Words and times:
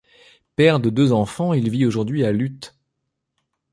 Père 0.55 0.79
de 0.79 0.89
deux 0.89 1.11
enfants, 1.11 1.53
il 1.53 1.69
vit 1.69 1.85
aujourd'hui 1.85 2.23
à 2.25 2.31
Lütte. 2.31 2.75